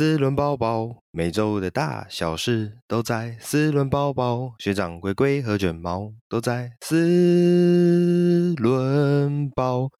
[0.00, 4.54] 四轮包包，每周的大小事都在四轮包包。
[4.58, 9.90] 学长龟龟和卷毛都在四轮宝。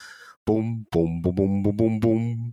[0.42, 2.52] 嘣嘣嘣嘣嘣嘣嘣，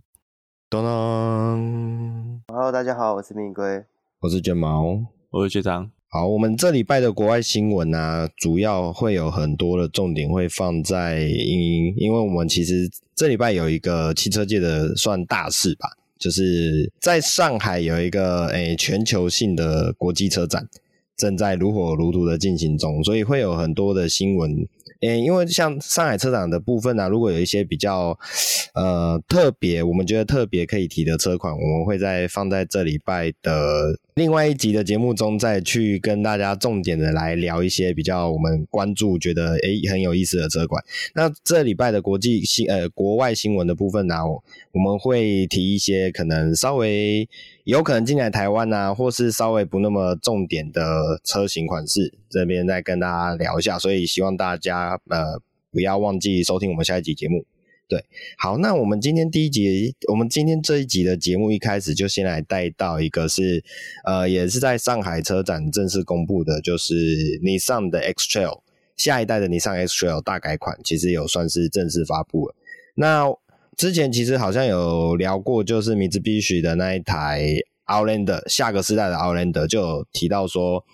[0.68, 2.42] 当当。
[2.48, 3.82] Hello，大家好，我是蜜龟，
[4.20, 5.90] 我是卷毛，我是学长。
[6.08, 15.88] 好，我们这礼拜的国外新闻啊，主要会有很多的重点会放在因，因为我们其实这礼拜有一个汽车界的算大事吧。
[16.18, 20.68] 就是在上海有一个诶、全球性的国际车展，
[21.16, 24.66] 正在如火如荼的进行中，所以会有很多的新闻。
[25.00, 28.18] 诶、因为像上海车展的部分呢、如果有一些比较
[28.74, 40.82] 呃特别，我们觉得特别可以提的车款，我们会再放在这礼拜的另外一集的节目中，再去跟大家重点的来聊一些比较我们关注、觉得诶、很有意思的车款。
[41.14, 44.16] 那这礼拜的国际新呃国外新闻的部分呢、
[44.72, 47.28] 我们会提一些可能稍微
[47.68, 53.78] 有可能进来台湾啊，或是稍微不那么重点的车型款式，这边再跟大家聊一下。
[53.78, 55.38] 所以希望大家呃
[55.70, 57.44] 不要忘记收听我们下一集节目。
[57.86, 58.02] 对，
[58.38, 63.62] 好，那我们今天第一集，我们今天这一集的节目一开始就先来带到一个是
[64.06, 66.94] 呃也是在上海车展正式公布的，就是
[67.42, 68.62] Nissan 的 X-Trail
[68.96, 72.54] 下一代的 Nissan X-Trail 大改款，其实有算是正式发布了。
[72.94, 73.26] 那
[73.78, 77.44] 之前其实好像有聊过，就是 Mitsubishi 的那一台
[77.86, 80.84] Outlander 下个世代的 Outlander 就有提到说，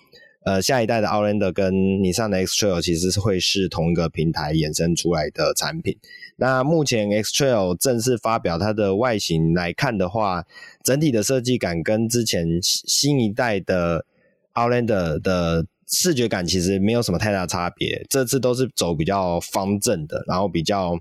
[0.45, 5.97] 呃，下一代的 Outlander 跟你上的 X Trail 其实是会是同一个平台衍生出来的产品。
[6.37, 10.45] 那目前 X-Trail 正式发表它的外形来看的话，
[10.83, 14.05] 整体的设计感跟之前新一代的
[14.53, 18.05] Outlander 的视觉感其实没有什么太大差别。
[18.11, 20.99] 这次都是走比较方正的，然后比较。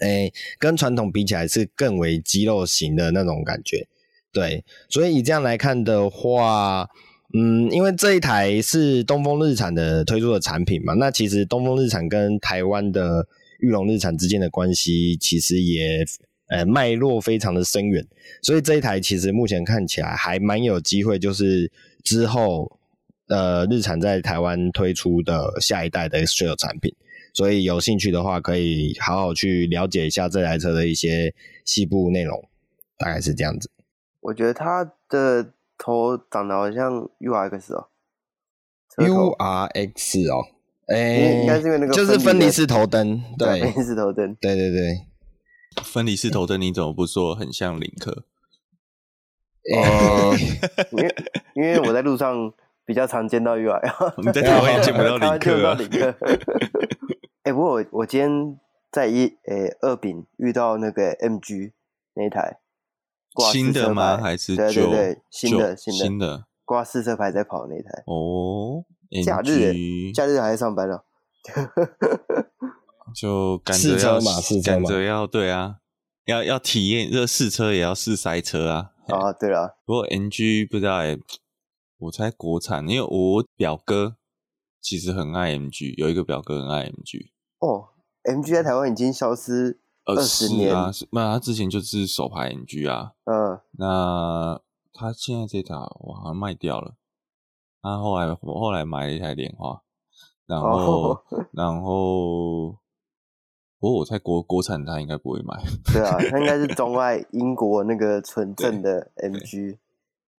[0.00, 3.86] 诶、跟传统比起来是更为肌肉型的那种感觉，
[4.32, 6.88] 对，所以以这样来看的话，
[7.34, 13.26] 嗯，因为这一台是东风日产的推出的产品嘛，那其实东风日产跟台湾的
[13.58, 16.04] 裕隆日产之间的关系其实也
[16.48, 18.06] 呃脉络非常的深远，
[18.42, 21.70] 所以这一台其实目前看起来还蛮有机会，就是
[22.04, 22.78] 之后
[23.26, 26.94] 呃日产在台湾推出的下一代的 X-Trail 产品。
[27.32, 31.34] 所以有兴趣的话，可以好好去了解一下这台车的一些
[31.64, 32.48] 细部内容，
[32.98, 33.70] 大概是这样子。
[34.20, 37.88] 我觉得它的头长得好像 U R X 哦
[38.96, 40.42] ，U R X 哦，
[40.88, 45.06] 哎、欸，应该是因为那个就是分离式头灯，对，分离式头灯，对对对，
[45.84, 48.24] 分离式头灯，你怎么不说很像领克？
[49.76, 50.34] 哦，
[50.92, 51.14] 因为
[51.54, 52.52] 因为我在路上
[52.84, 55.78] 比较常见到 U R X，你在台湾也见不到领克啊。
[57.48, 58.60] 哎、欸，不过我我今天
[58.92, 61.72] 在一诶、欸、二丙遇到那个 MG
[62.12, 62.58] 那一台
[63.32, 64.18] 挂新的吗？
[64.18, 68.84] 还是对对对新的新的新的挂四车牌在跑的那一台哦。
[69.24, 69.72] 假日
[70.12, 71.06] 假日还在上班了，
[73.16, 74.20] 就赶着要
[74.62, 75.76] 赶着要对啊，
[76.26, 78.90] 要要体验这试车也要试塞车啊。
[79.06, 81.20] 啊，对了，不过 MG 不知道哎、欸，
[81.96, 84.16] 我猜国产，因为我表哥
[84.82, 87.30] 其实很爱 MG，有一个表哥很爱 MG。
[87.58, 87.88] 哦
[88.24, 90.74] ，MG 在台湾已经消失二十年。
[90.74, 94.60] 啊，那他之前就是手排 MG 啊，嗯，那
[94.92, 96.94] 他现在这台我好像卖掉了，
[97.82, 99.82] 他后来我后来买了一台莲花，
[100.46, 102.78] 然后、哦、然后，
[103.80, 109.78] 不过我猜国国产他应该不会买，对啊，他应该是中外英国那个纯 正的 MG，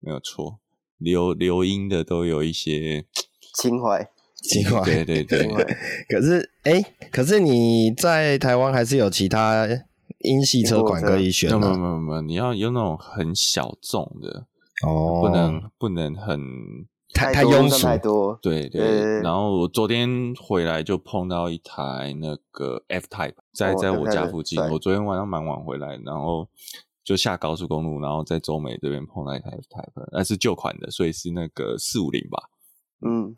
[0.00, 0.58] 没有错，
[0.96, 3.06] 留留英的都有一些
[3.54, 4.10] 情怀。
[4.42, 5.46] 情怀，对对对，
[6.08, 9.66] 可是哎、欸，可是你在台湾还是有其他
[10.20, 11.60] 英系车款可以选的、啊。
[11.60, 14.46] 没有没有没有，你要有那种很小众的
[14.86, 16.40] 哦，不能不能很
[17.12, 17.84] 太太庸俗。
[17.84, 18.38] 太多。
[18.40, 20.08] 对对，对，然后我昨天
[20.40, 24.60] 回来就碰到一台那个 F Type，在在我家附近。
[24.70, 26.48] 我昨天晚上蛮晚回来，然后
[27.04, 32.48] 就下高速公路，然后在中美这边碰到一台 F Type，那是旧款的，所以是那个四五零吧。
[33.04, 33.36] 嗯。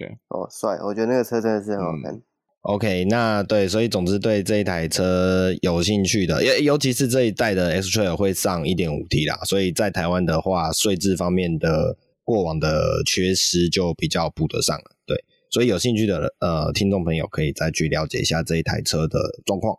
[0.00, 0.78] 对哦，帅！
[0.82, 2.14] 我觉得那个车真的是很好看。
[2.14, 2.22] 嗯、
[2.62, 14.84] OK，那对，所以总之对这一台车有兴趣的，尤尤其是这一代的 X-Trail 会上 1.5T 啦，所以在台湾的话，税制方面的过往的缺失就比较补得上了。
[15.04, 19.76] 对，所以有兴趣的呃听众朋友可以再去了解一下这一台车的状况。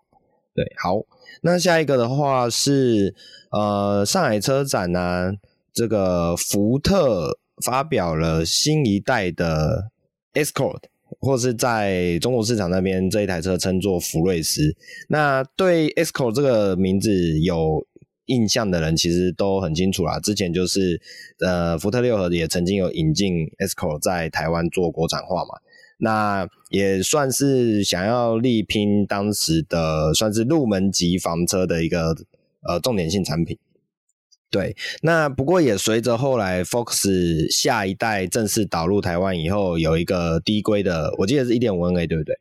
[0.53, 1.01] 对，好，
[1.41, 3.15] 那下一个的话是
[3.51, 5.33] 呃上海车展呢、啊，
[5.73, 9.89] 这个福特发表了新一代的。
[10.33, 10.81] Escort
[11.19, 14.75] 或是在中国市场那边这一台车称作福睿斯。
[15.09, 17.85] 那对 Escort 这个名字有
[18.27, 20.19] 印象的人其实都很清楚啦。
[20.19, 21.01] 之前就是
[21.39, 25.59] 呃，福特六和也曾经有引进 Escort 在台湾做国产化嘛，
[25.97, 32.15] 那也算是想要力拼当时的算是入门级房车的一个
[32.67, 33.57] 呃重点性产品。
[34.51, 42.37] 对，那不过也随着后来 Focus 下一代正式导入台湾以后，有一个低规的，我记得是一点五 NA，对不对？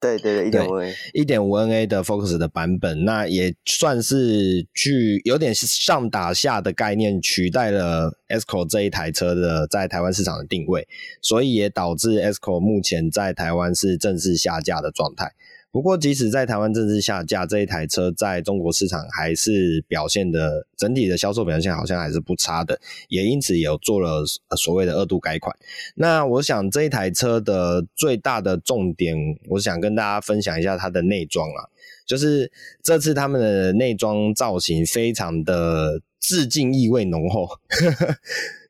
[0.00, 10.88] 对对对，一点五 NA，一点五 NA 的 Focus 的版本，那也算是去有点上打下的概念，取代了 Escort 这一台车的在台湾市场的定位，
[11.20, 15.32] 所以也导致 Escort 目前在台湾是正式下架的状态。
[15.74, 24.24] 不过，即使在台湾正式下架，这一台车在中国市场还是表现的整体的销售表现好像还是不差的，也因此有做了
[24.56, 25.52] 所谓的二度改款。
[25.96, 29.16] 那我想这一台车的最大的重点，
[29.48, 31.66] 我想跟大家分享一下它的内装啊，
[32.06, 37.48] 就是这次他们的内装造型非常的致敬意味浓厚。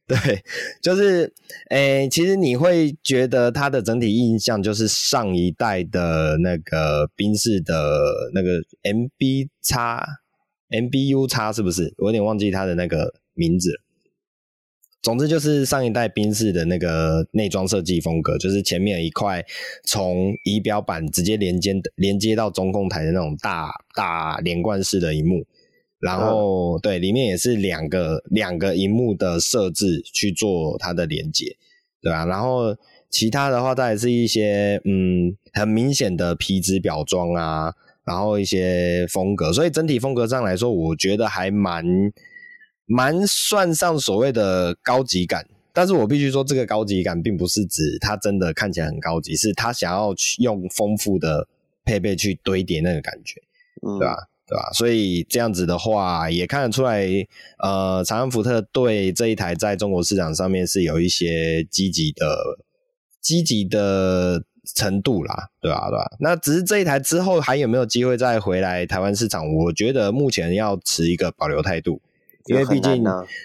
[0.06, 0.16] 对，
[0.82, 1.32] 就是，
[1.70, 10.06] 诶，其实你会觉得它的整体印象就是上一代的那个宾士的那个 MB 叉
[10.68, 11.94] MBU 叉是不是？
[11.96, 13.80] 我有点忘记它的那个名字。
[15.00, 19.44] 总之就是上一代宾士的那个内装设计风格，就是前面一块
[19.84, 25.46] 从仪表板直接连接连接到中控台的那种大大连贯式的萤幕。
[26.04, 31.56] 然后，对，里面也是两个两个荧幕的设置去做它的连接，
[32.02, 32.26] 对吧？
[32.26, 32.76] 然后
[33.08, 37.72] 其他的话，再是一些嗯很明显的皮质表装啊，
[38.04, 41.82] 然后一些风格，所以整体风格上来说，我觉得还蛮
[42.84, 45.48] 蛮算上所谓的高级感。
[45.72, 51.48] 但是我必须说，这个高级感并不是指它真的看起来很高级，是它想要去用丰富的
[51.84, 53.40] 配备去堆叠那个感觉，
[53.98, 54.28] 对吧？
[54.46, 54.70] 对吧？
[54.72, 57.06] 所以这样子的话，也看得出来，
[57.62, 62.58] 呃，长安福特对这一台在中国市场上面是有一些积极的、
[63.20, 64.42] 积极的
[64.74, 65.88] 程度啦，对吧？
[65.88, 66.16] 对吧？
[66.20, 69.50] 那只是这一台之后还有没有机会再回来台湾市场？
[69.54, 72.02] 我觉得目前要持一个保留态度，
[72.46, 73.02] 因为毕竟，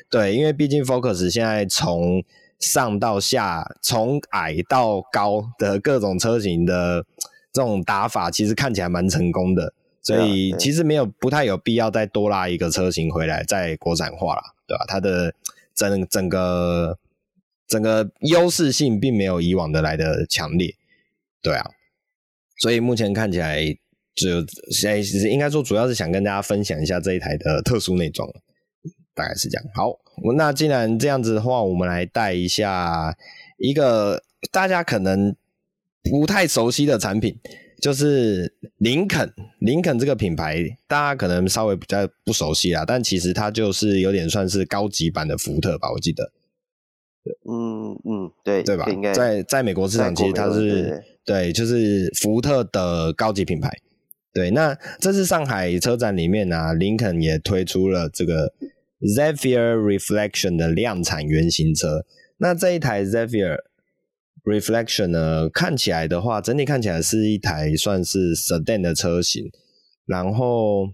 [0.09, 2.21] 对，因为毕竟 Focus 现在从
[2.59, 7.05] 上到下，从矮到高的各种车型的
[7.53, 9.73] 这种打法，其实看起来蛮成功的。
[10.15, 14.83] 所以其实没有不太有必要再多拉一个车型回来再国产化了，对吧？
[14.87, 15.35] 它的
[15.75, 16.97] 整整个
[17.67, 20.75] 整个优势性并没有以往的来的强烈，
[21.43, 21.69] 对啊。
[22.57, 23.63] 所以目前看起来
[24.15, 24.41] 就
[24.71, 28.27] 现在其实应该说主要是想跟大家分享一下这一台的特殊内装，
[29.13, 29.65] 大概是这样。
[29.75, 29.93] 好，
[30.35, 33.15] 那既然这样子的话，我们来带一下
[33.57, 35.35] 一个大家可能
[36.03, 37.39] 不太熟悉的产品。
[37.81, 46.31] 就是林肯，林肯这个品牌，大家可能稍微比较不熟悉啦，但其实它就是有点算是高级版的福特吧，我记得。
[47.49, 48.85] 嗯嗯，对对吧？
[49.13, 53.69] 在在美国市场，其实它是对，就是福特的高级品牌。
[54.33, 58.53] 对，那这次上海车展里面呢、啊，林肯也推出了这个
[59.01, 62.05] Zephyr Reflection 的量产原型车。
[62.37, 63.57] 那这一台 Zephyr
[64.49, 69.51] Reflection 呢，看起来的话，整体看起来是一台算是 Sedan 的车型，
[70.07, 70.87] 然后，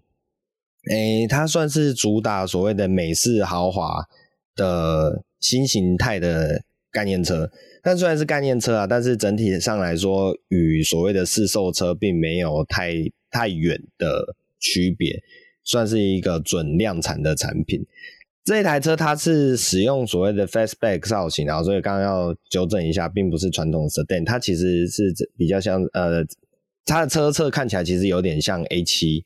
[0.89, 4.03] 诶、它算是主打所谓的美式豪华
[4.55, 7.49] 的新形态的概念车。
[7.81, 12.91] 但虽然是概念车啊，但是整体上来说，与所谓的试售车并没有太
[13.29, 15.21] 太远的区别，
[15.63, 17.85] 算是一个准量产的产品。
[18.45, 26.23] 这一台车它是使用所谓的 fastback 造型，然后所以刚刚要纠正一下，并不是传统 sedan，它其实是比较像呃，
[26.85, 29.23] 它的车侧看起来其实有点像 A7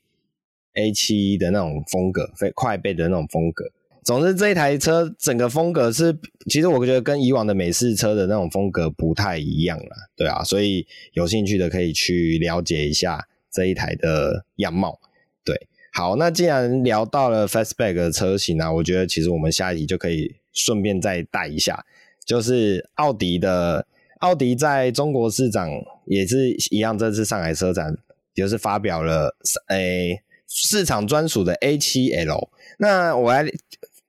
[0.72, 3.66] A7 的那种风格，非快背的那种风格。
[4.02, 6.16] 总之这一台车整个风格是，
[6.48, 14.98] 其实我觉得跟以往的美式车的那种风格不太一样了，对啊，所以有兴趣的可以去了解一下这一台的样貌，
[15.44, 15.68] 对。
[15.92, 21.84] 好，那既然聊到了 Fastback 的车型啊，我觉得其实我们下一题就可以顺便再带一下，
[22.24, 23.84] 就是奥迪的
[24.20, 25.68] 奥迪在中国市场
[26.06, 27.98] 也是一样，这次上海车展
[28.32, 29.34] 就是发表了
[29.66, 32.48] 诶、市场专属的 A7L。
[32.78, 33.44] 那我来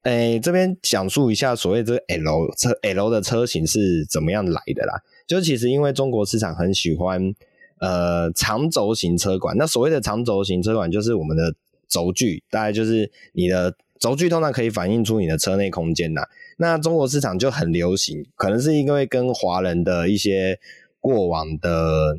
[0.03, 5.01] 诶、这边讲述一下所谓这个 L 车 L 的车型是怎么样来的啦。
[5.25, 7.33] 就其实因为中国市场很喜欢
[7.79, 11.55] 呃长轴型车管，那所谓的长轴型车管就是我们的。
[11.91, 16.23] 轴距大概就是你的轴距，通常可以反映出你的车内空间呐。
[16.57, 20.57] 那中国市场就很流行，可能是因为跟华人的一些
[20.99, 22.17] 过往的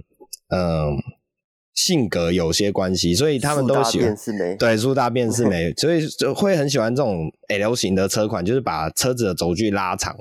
[0.49, 0.97] 嗯
[1.75, 4.14] 性格有些关系，所以他们都喜欢
[4.59, 10.17] 对速大便是美，所以就会很喜欢这种 L 型的车款，就是把车子的轴距拉长，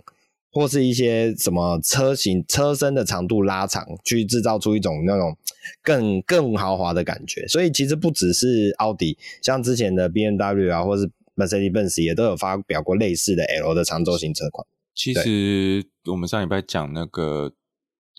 [0.52, 5.38] 或是一些什么车型车身的长度拉长，去制造出一种那种
[5.82, 7.48] 更更豪华的感觉。
[7.48, 14.68] 所以其实不只是奥迪，像之前的 BMW 啊，或是 Mercedes-Benz 也都有发表过类似的 L 的长轴型车款。
[14.94, 17.54] 其实我们上礼拜讲那个。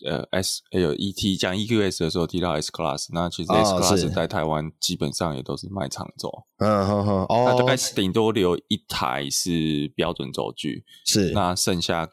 [0.05, 12.09] 呃，S L E T 讲 E Q S 的时候提到 S Class，那其实 S Class 在台湾基本上也都是卖长轴，嗯哼哼，哦，它大概是顶多留一台是标准轴距，是，那剩下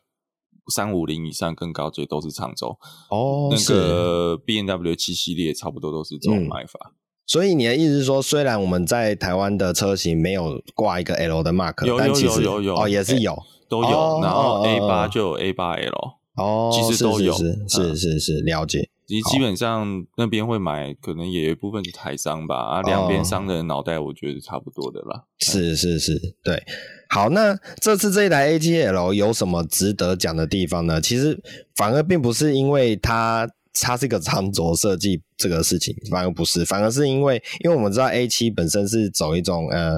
[0.69, 2.77] 三五零以上更高阶都是长轴，
[3.09, 6.79] 哦，那个 B N W 七系列差不多都是这种买法。
[6.91, 6.93] 嗯，
[7.25, 16.19] 所以你的意思是说，虽然我们在台湾的车型没有挂一个 L 的 mark，有有有有有，哦，也是有，都有，然后 A 八就有 A 八 L。
[16.35, 18.89] 哦，其实都有，是是是，是，是了解。
[19.05, 25.25] 其实基本上那边会买，可能也有一部分是台商吧，啊，两边商的脑袋我觉得差不多的啦。
[25.39, 26.63] 是是是，对。
[27.09, 31.01] 好，那这次这一台 A7L 有什么值得讲的地方呢？
[31.01, 31.37] 其实
[31.75, 33.49] 反而并不是因为它。
[33.81, 39.91] 它是一个长轴设计这个事情，反而不是，反而是因为，因为我们知道 A7 本身是走一种呃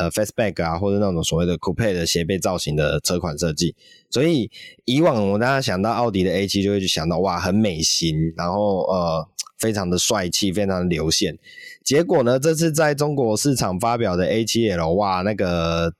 [0.00, 3.76] 呃 face back 啊，或者那种所谓的 coupe 的斜背造型的车款设计，
[4.10, 4.50] 所以
[4.86, 11.38] 以往我们大家想到奥迪的 A7 就会去想到哇，很美型，然后呃非常的帅气，非常的流线。
[11.84, 15.92] 结果呢，这次在中国市场发表的 A7L，哇，那个。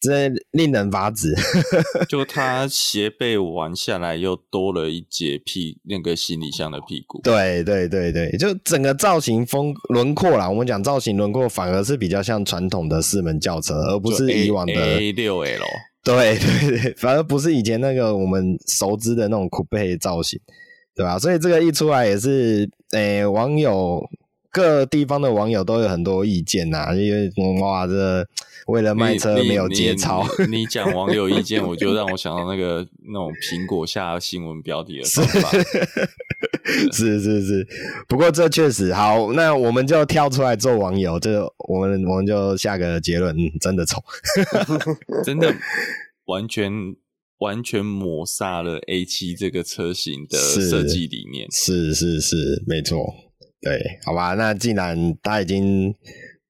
[0.00, 1.34] 这令人发指，
[2.08, 7.20] 就他斜背玩下来，又多了一截屁那个行李箱的屁股。
[7.22, 15.64] 对对对对，就整个造型风轮廓啦，我们讲造型轮廓，反而是比较像传统的四门轿车，而不是以往的 A 六 L。
[16.04, 20.40] 对对对，反而不是以前那个我们熟知的那种酷配造型，
[20.94, 21.18] 对吧？
[21.18, 24.08] 所以这个一出来也是，诶、欸，网友。
[24.50, 28.26] 各地方的网友都有很多意见呐、啊，因为哇，这
[28.66, 30.26] 为了卖车没有节操。
[30.50, 35.50] 你讲网友意见，我就让我想到那个那种苹果下新闻标题的方法。
[36.92, 37.66] 是是是，
[38.06, 44.02] 不过这确实好，那我们就跳出来做网友，这我们我们就下个结论，嗯，真的丑，
[45.24, 45.54] 真的
[46.26, 46.70] 完全
[47.38, 51.46] 完全抹杀了 A 七这个车型的设计理念。
[51.50, 53.27] 是是是，是，没错。
[53.60, 55.94] 对，好吧，那既然他已经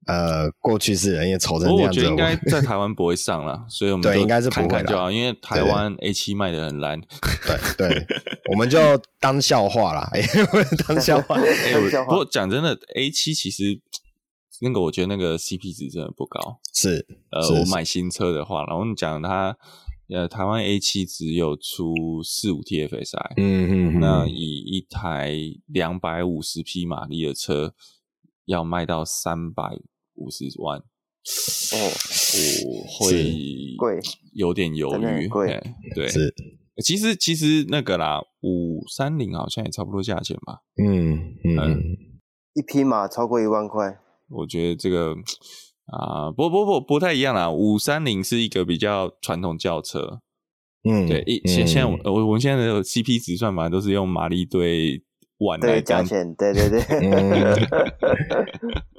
[0.07, 7.01] 呃过去式了，因为丑成这样子，我觉得应该在台湾不会上了， 所以我们对应该是不会的，因为台湾 A 七卖的很烂，
[7.77, 8.07] 对对，
[8.51, 8.79] 我们就
[9.21, 10.11] 当笑话啦，
[10.87, 11.37] 当笑话。
[12.07, 13.81] 不过讲真的，A 七其实
[14.61, 19.57] 那个我觉得那个 CP 值真的不高，是呃，我买新车的话，然后你讲它。
[20.09, 25.35] 呃，台湾 A 七只有出四五 TFSI，嗯嗯嗯，那以一台
[25.67, 27.75] 两百五十匹马力的车
[28.47, 29.79] 要卖到三百
[30.15, 30.85] 五十万，哦，
[32.65, 34.01] 我 会贵，
[34.33, 35.61] 有点犹豫，贵，
[35.95, 36.35] 对， 是，
[36.83, 41.83] 其实其实那个啦，五三零好像也差不多价钱吧，嗯嗯，嗯，
[42.55, 43.99] 一匹马超过一万块，
[44.31, 45.15] 我觉得这个。
[45.89, 47.51] 啊，不不不，不太一样啦。
[47.51, 50.21] 五三零是一个比较传统轿车，
[50.85, 51.23] 嗯，对。
[51.27, 55.03] 一现现在我我们现在的 CP 值算法都是用马力对
[55.39, 56.81] 万来价钱，对对对，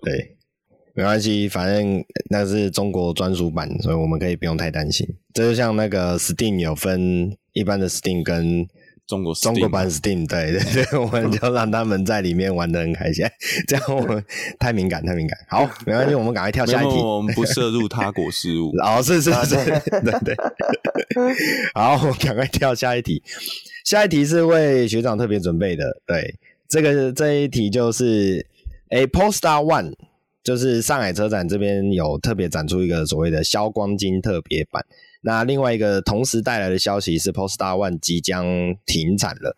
[0.02, 0.38] 对，
[0.94, 5.08] 没关系，反正那是中国专属版，所以我们可以不用太担心。
[5.34, 8.68] 这就像那个 Steam 有分一般的 Steam 跟。
[9.10, 13.26] 中国中国版 Steam 对对对，我们就让他们在里面玩的很开心，
[13.68, 14.24] 这样我们
[14.60, 15.36] 太敏感太敏感。
[15.48, 16.96] 好， 没关系，我们赶快跳下一题。
[16.98, 18.72] 我们不涉入他国事 务。
[18.84, 20.36] 哦，是是是，对对。
[21.74, 23.24] 好，我赶快跳下一题。
[23.84, 26.36] 下一题是为学长特别准备的，对，
[26.68, 28.46] 这个这一题就是
[28.90, 29.94] ，，A，Polestar One，
[30.44, 34.86] 就是上海车展这边有特别展出一个所谓的消光金特别版。
[35.22, 38.46] 那另外一个同时带来的消息是，Polestar One 即将
[38.86, 39.58] 停产了。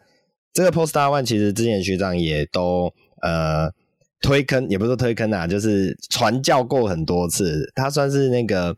[0.53, 2.91] 这个 Polestar One 其实之前学长也都
[3.21, 3.71] 呃
[4.21, 7.71] 推坑，也不是说推坑啊，就是传教过很多次。
[7.75, 8.75] 它算是那个，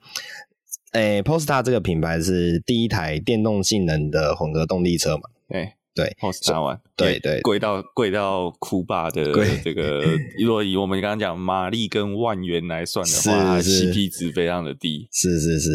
[0.92, 5.24] 诶、欸、Polestar 这个品牌是第一台电动性能的混合动力车嘛？
[5.50, 9.32] 对对，Polestar One，对对，贵到贵到哭爸的
[9.64, 10.04] 这个，
[10.40, 15.08] 如果以我们刚刚讲马力跟万元来算的话，CP 值非常的低。
[15.12, 15.72] 是是是。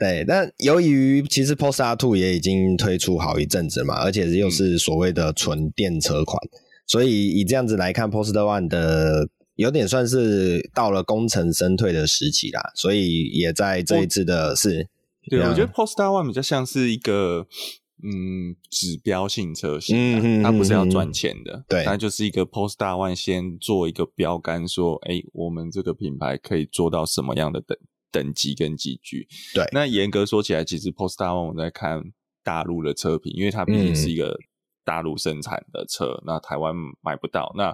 [0.00, 14.88] 对，但由于其实 Polestar 2也已经推出好一阵子嘛，而且又是所谓的纯电车款，嗯，所以以这样子来看，Polestar One 的有点算是到了功成身退的时期啦，所以也在这一次的是，
[15.28, 17.46] 对，我觉得 Polestar One 比较像是一个
[18.02, 27.76] 嗯指标性车型，嗯，它不是要赚钱的，对，它就是一个 Polestar One 先做一个标杆，说，哎、欸，我们这个品牌可以做到什么样的等
[28.10, 29.26] 等级跟级距。
[29.54, 32.02] 对，那严格说起来，其实 Polestar One 我在看
[32.42, 34.28] 大陆的车评，因为它毕竟是一个。
[34.28, 34.44] 嗯
[34.82, 37.52] 大陆生产的车，那台湾买不到。
[37.56, 37.72] 那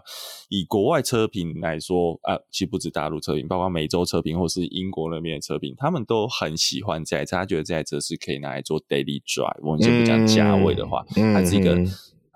[0.51, 9.59] 以国外车评来说，啊，其实不止大陆车评，包括美洲车评或是英国那边的车评，他们都很喜欢这台车，他觉得这台车是可以拿来做 daily drive。
[9.63, 11.79] 我们先不讲价位的话，嗯、它是一个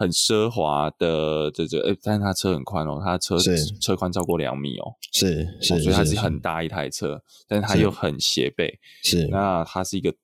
[0.00, 3.36] 很奢华的这这，诶、欸，但是它车很宽哦，它车
[3.80, 10.14] 车宽超过两米哦，是是，所以它是很大一台车，但是它又很斜背，是，那它是一个。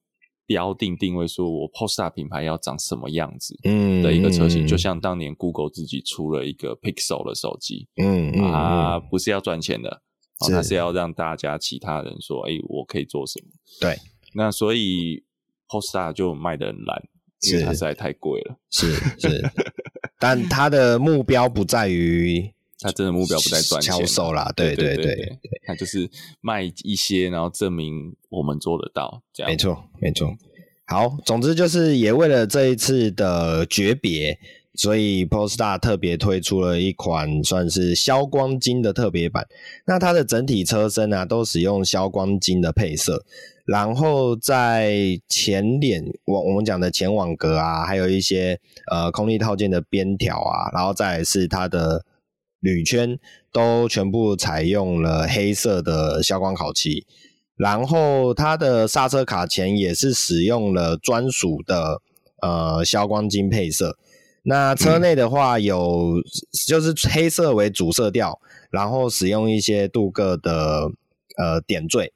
[0.49, 10.02] 标定定位，说我 Polestar 品牌要长什么样子，嗯，的一个车型，嗯、就像当年 Google 自己出了一个 Pixel 的手机，嗯，啊，不是要赚钱的，
[10.38, 13.50] 它是，是要让大家其他人说，哎、欸，我可以做什么？
[13.80, 13.99] 对，
[14.35, 15.25] 那所以
[15.68, 17.02] Polestar 就卖的很烂，
[17.43, 19.43] 因为它实在太贵了，是是，
[20.19, 22.52] 但它的目标不在于。
[22.78, 26.07] 他真的目标不在赚钱销售啦，对对对，对，对，他就是
[26.43, 29.50] 卖一些，然后证明我们做得到，这样。
[29.50, 30.37] 没错没错。
[30.87, 34.38] 好，总之就是也为了这一次的诀别，
[34.76, 39.47] 所以 Polestar 特别推出了一款算是消光金的特别版。
[39.87, 43.25] 那它的整体车身啊，都使用消光金的配色，
[43.64, 52.04] 然后在前脸，我我们讲的前网格啊，还有一些呃空力套件的边条啊，然后再是它的。
[52.59, 53.18] 铝圈
[53.52, 57.06] 都全部采用了黑色的消光烤漆，
[57.54, 62.00] 然后它的刹车卡钳也是使用了专属的
[62.42, 63.97] 呃消光金配色。
[64.49, 66.23] 那车内的话有
[66.69, 70.88] 就是黑色为主色调，然后使用一些镀铬的
[71.37, 72.12] 呃点缀，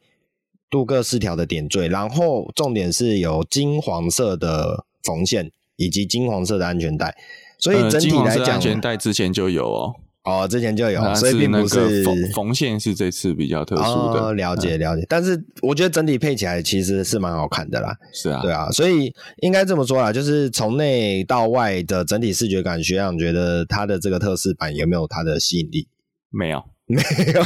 [0.70, 7.16] 镀铬饰条的点缀，然后重点是有金黄色的缝线以及金黄色的安全带，
[7.58, 9.96] 所以整体来讲，呃、安全带之前就有哦。
[10.22, 14.20] 哦，之前就有，所以并不是缝缝线是这次比较特殊的。
[14.20, 17.96] 哦、了解了解，但是我觉得整体配起来其实是蛮好看的啦。
[18.12, 19.10] 是啊，对啊，所以
[19.40, 25.88] 应该这么说啦，就是从内到外的整体视觉感，学长觉得它的这个特仕版有没有它的吸引力？
[26.28, 27.00] 没有， 没
[27.32, 27.42] 有，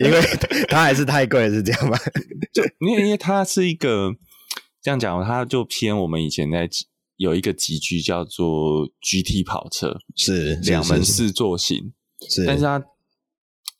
[0.00, 0.22] 因为
[0.68, 1.98] 它还是太贵，是这样吗？
[2.54, 4.10] 就因为因为它是一个
[4.82, 6.66] 这样讲，它就偏我们以前在。
[7.22, 11.92] 有一个级距叫做 GT 跑车，是两门四座型，
[12.28, 12.84] 是，但是它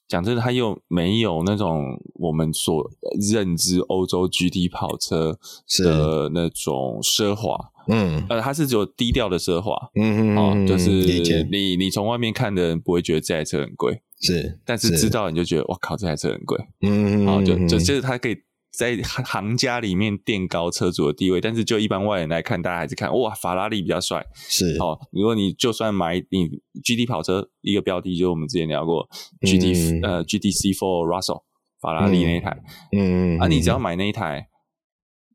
[0.09, 2.88] 讲真的，它又没有那种我们所
[3.33, 5.37] 认知欧洲 GT 跑车
[5.83, 10.90] 的那种奢华，嗯，呃，它是只有低调的奢华，嗯嗯，哦，就是
[11.50, 18.37] 你你从外面看的人不会觉得这台车很贵，是，但是知道你就觉得哇靠，这台车很贵，嗯嗯，好，就就就是它可以。
[18.73, 24.25] 在行家里面垫高车主的地位，但是就一般外人来看，大家还是看哇，法拉利比较帅。
[24.35, 26.49] 是哦，如果你就算买你
[26.83, 29.07] GT 跑车一个标的，就是我们之前聊过
[29.43, 31.43] GT、嗯、呃 GTC Four Russell
[31.81, 32.57] 法拉利那一台，
[32.97, 34.49] 嗯啊，你只要买那一台，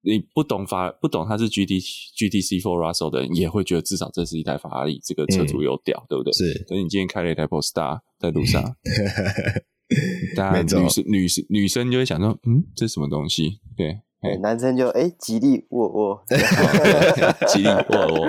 [0.01, 1.79] 你不懂法不懂它是 GT
[2.17, 6.33] GTC Four Russell 的人，也会觉得至少这是一台法拉利，这个车主有屌，嗯、对不对？
[6.33, 8.63] 是，所以你今天开了一台 Polestar 在路上。
[10.35, 13.59] 大家女生女生女生就会想说，嗯，这是什么东西？
[13.77, 14.01] 对，
[14.41, 16.21] 男生就哎，吉利沃沃，
[17.47, 18.27] 吉利沃沃。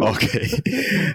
[0.08, 0.26] OK，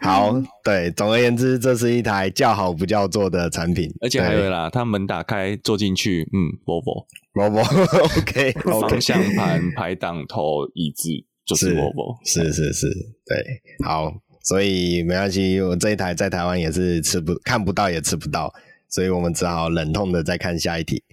[0.02, 11.10] 好，对，总而言之，这是一台叫好不叫座的产品，而且还有啦，它门打开坐进去，嗯，Volvo，Volvo，OK， 方向盘、排档头、椅子
[11.46, 12.88] 就是 Volvo，是是是，
[13.26, 18.54] 对，好，所以没关系，我这一台在台湾也是吃不看不到，也吃不到。
[18.96, 21.04] 所以我们只好忍痛的再看下一题。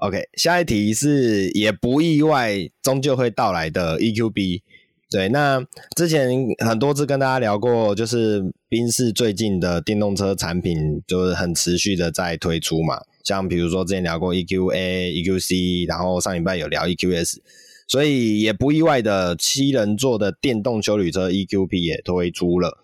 [0.00, 4.60] OK，下一题是也不意外，终究会到来的 EQB。
[5.10, 5.64] 对，那
[5.96, 13.00] 之前很多次跟大家聊过，就是宾士最近的电动车产品就是很持续的在推出嘛。
[13.24, 17.38] 像比如说之前聊过 EQA、EQC，然后上礼拜有聊 EQS，
[17.88, 22.76] 所以也不意外的七人座的电动休旅车 EQP 也推出了。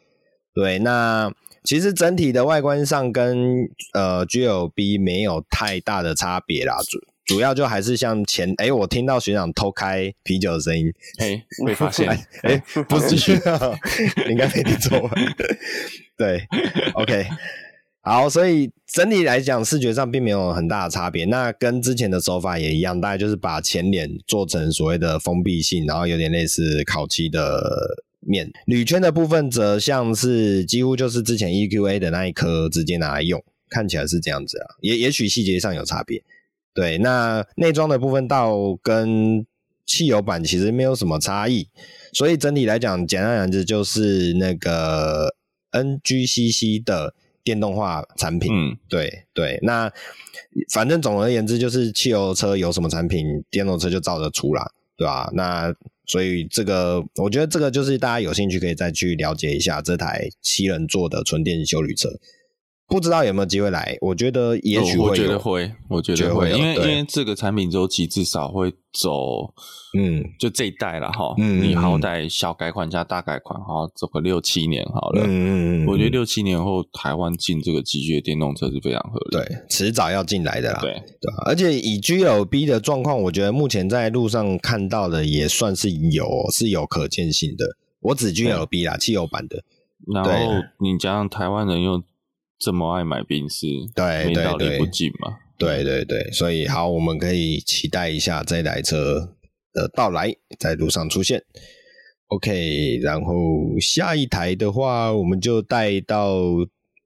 [0.54, 1.30] 对，那。
[1.68, 12.08] 其实整体的外观上跟呃 GLB 没有太大的差别啦，主主要就还是像前哎，我听到学长偷开啤酒的声音，嘿，没发现，
[12.40, 12.56] 哎，
[12.88, 13.78] 不是学长，
[14.30, 15.14] 应该没听错吧？
[16.16, 16.42] 对
[16.94, 17.26] ，OK，
[18.00, 28.06] 好，所以整体来讲视觉上并没有很大的差别，那跟之前的手法也一样，大概就是把前脸做成所谓的封闭性，然后有点类似烤漆的。
[28.28, 36.22] 面铝圈的部分则像是几乎就是之前 EQA 的那一颗直接拿来用，看起来是这样子啊，也也许细节上有差别。
[36.74, 39.44] 对，那内装的部分倒跟
[39.84, 41.66] 汽油版其实没有什么差异。
[42.12, 45.34] 所以整体来讲，简单来讲就是那个
[45.72, 48.52] NGCC 的电动化产品。
[48.52, 49.58] 嗯，对对。
[49.62, 49.90] 那
[50.72, 55.30] 反正总而言之，就是汽油车有什么产品，电动车就照着出啦，对吧？
[55.34, 55.74] 那
[56.08, 62.08] 所以这个，我觉得这个就是大家有兴趣可以再去了解一下这台七人座的纯电休旅车。
[62.88, 63.98] 不知道有没有机会来？
[64.00, 69.52] 我觉得也许会、哦，我觉得会，我觉得会，因为因为这个产品周期至少会走，
[69.94, 71.34] 嗯，就这一代了哈。
[71.36, 75.22] 嗯，你好歹小改款加大改款哈，走个六七年好了。
[75.22, 79.36] 嗯嗯嗯，我觉得六七年后台湾进这个极具电动车是非常合理。
[79.36, 80.78] 对，迟早要进来的啦。
[80.80, 87.76] 对对，而且以 GLB 的状况，我觉得目前在路上看到的也算是有，是有可见性的。
[88.00, 89.62] 我指 GLB 啦，汽油版的。
[90.14, 90.30] 然后
[90.80, 92.02] 你加上台湾人又。
[92.58, 95.36] 这么爱买宾士，对对对，道理不进嘛？
[95.56, 99.36] 对对对，所以好，我们可以期待一下这台车
[99.72, 101.42] 的到来，在路上出现。
[102.28, 103.32] OK，然后
[103.80, 106.36] 下一台的话，我们就带到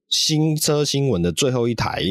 [0.08, 2.02] 新车新闻的最后一台，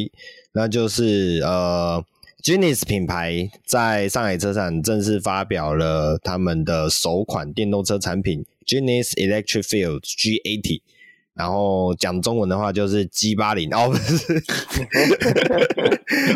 [0.54, 2.04] 那就是呃
[2.44, 10.82] ，Genesis 品牌在上海车展正式发表了他们的首款电动车产品 Genesis Electric Field G80。
[11.34, 14.34] 然后讲中文的话就是 G 八零哦，不是，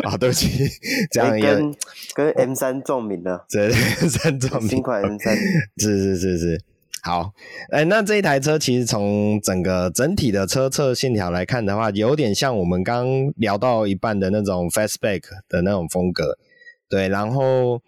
[0.02, 0.66] 啊、哦，对不起，
[1.10, 1.74] 这样也跟
[2.14, 5.36] 跟 M 三撞名了，对，M 三撞名，新款 M 三，
[5.76, 6.60] 是是是是，
[7.02, 7.30] 好，
[7.70, 13.06] 哎，那这一台车其实从整个整体的车侧线条来看的话，有点像我们刚
[13.36, 16.38] 聊到一半的那种 Fastback 的那种风格，
[16.88, 17.82] 对，然后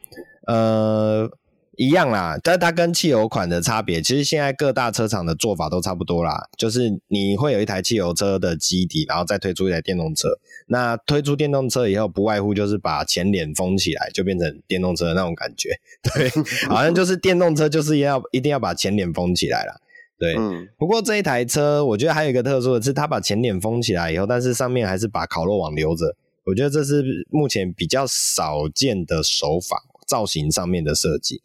[0.46, 1.30] 呃。
[1.78, 6.48] 一样啦，但是它跟汽油款的差别，其实现在各大车厂的做法都差不多啦。
[6.56, 10.28] 就是你会有一台汽油车的基底，然后再推出一台电动车。
[10.66, 15.70] 那推出电动车以后，不外乎就是把前脸封起来，就变成电动车的那种感觉。
[16.02, 16.28] 对，
[16.68, 19.80] 好像就是电动车就是要一定要把前脸封起来啦。
[20.18, 20.66] 对，嗯。
[20.76, 26.16] 不过这一台车，我觉得还有一个特殊的是，它把前脸封起来以后，但是上面还是把烤肉网留着。
[26.46, 31.40] 我觉得这是目前比较少见的手法，造型上面的设计。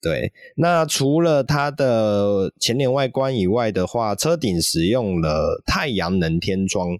[0.00, 6.96] 对，那除了它的前脸外观以外的话，车顶使用了太阳能天窗。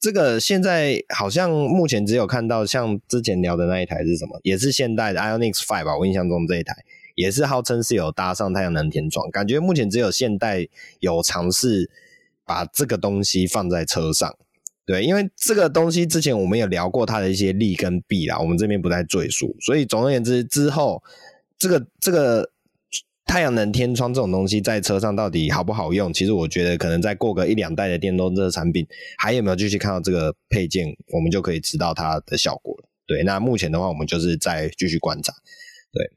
[0.00, 5.96] 这个现在好像目前只有看到，像之前聊的那一台是什么，也是现代的 Ioniq 5吧？
[5.96, 6.74] 我印象中这一台
[7.14, 10.66] 也是号称是有搭上太阳能天窗，感觉目前只有现代
[10.98, 11.88] 有尝试
[12.44, 14.34] 把这个东西放在车上。
[14.84, 19.54] 对，因为这个东西之前我们有聊过它的一些利跟弊啦，我们这边不再赘述。
[19.60, 21.00] 所以总而言之，之后。
[21.60, 22.50] 这个这个
[23.26, 26.10] 太阳能天窗这种东西在车上到底好不好用？
[26.10, 28.84] 其实我觉得可能再过个一两代的电动车产品，
[29.18, 32.88] 还有没有继续看到这个配件，我们就可以知道它的效果了。
[33.06, 35.34] 对，那目前的话，我们就是再继续观察。
[35.92, 36.10] 对，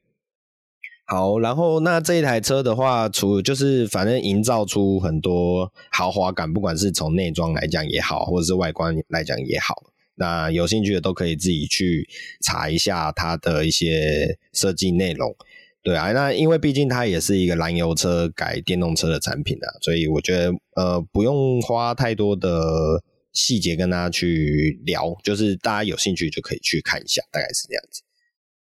[1.06, 9.84] 好，然后那这一台车的话，除就是反正营造出很多豪华感，不管是从内装来讲也好，或者是外观来讲也好。
[10.16, 12.08] 那有兴趣的都可以自己去
[12.46, 15.36] 查一下它的一些设计内容，
[15.82, 28.02] 对啊，那因为毕竟它也是一个燃油车改电动车的产品啊，所以我觉得呃不用花太多的细节跟大家去聊，就是大家有兴趣就可以去看一下，大概是这样子，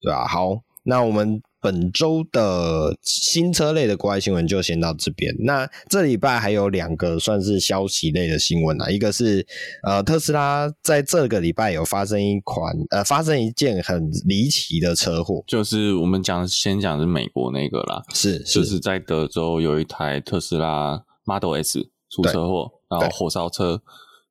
[0.02, 1.42] 对啊，好，那我们。
[1.62, 5.30] 本周的新车类的国外新闻就先到这边。
[5.40, 9.46] 那这礼拜还有两个算是消息类的新闻啊，一个是
[9.84, 18.62] 呃特斯拉在这个礼拜有发生一款呃发生一件很离奇的车祸，就是我们讲先讲是美国那个啦，是，是。
[18.62, 23.82] 就是在德州有一台特斯拉 Model S 出车祸，然后火烧车，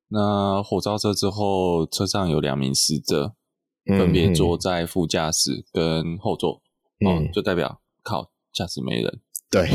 [0.08, 3.34] 那火烧车之后车上有两名死者，
[3.88, 6.62] 分别坐在副驾驶跟后座。
[7.00, 9.70] 嗯，就代表靠驾驶没人，对，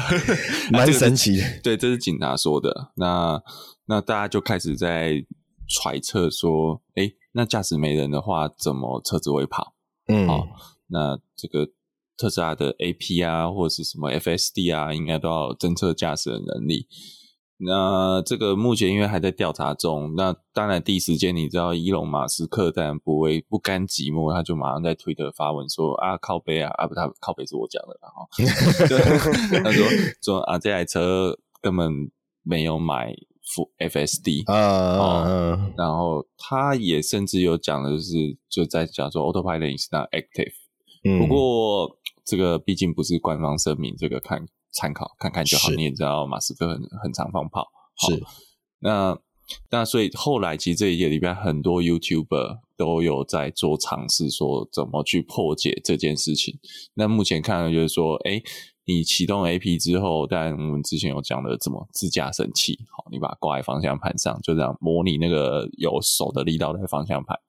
[0.70, 1.44] 蛮神奇的。
[1.62, 2.92] 对，这是警察说的。
[2.96, 3.42] 那
[3.86, 5.24] 那大家就开始在
[5.66, 9.74] 揣测说，诶，那驾驶没人的话，怎么车子会跑？
[10.08, 10.46] 嗯，哦，
[10.88, 11.70] 那这个
[12.18, 16.86] 特斯拉的 AP 啊，或者是什么 FSD 啊，应该都要侦测驾驶的能力。
[17.60, 28.28] 那这个目前因为还在调查中，那当然第一时间你知道伊隆马斯克当然不会不甘寂寞，他就马上在推特发文说啊靠背啊啊不他靠背是我讲的然后
[29.64, 29.84] 他说
[30.22, 32.10] 说啊这台车根本
[32.44, 33.12] 没有买
[33.78, 40.52] FSD 啊、uh, 然后他也甚至有讲的就是就在讲说 Autopilot is not active，、
[41.02, 44.46] 嗯、不过这个毕竟不是官方声明，这个看。
[44.72, 47.68] 参考看看就好，你也知道马斯克很很常放炮。
[48.06, 48.22] 是，
[48.80, 49.18] 那
[49.70, 56.58] 那所以后来其实这一个礼拜很多 YouTuber 都有在做尝试，说怎么去破解这件事情。
[56.94, 58.42] 那目前看来就是说，哎，
[58.84, 67.40] 你启动 AP 之后，但我们之前有讲的怎么自驾神器，好，你把它挂在方向盘上，就这样模拟那个有手的力道在方向盘。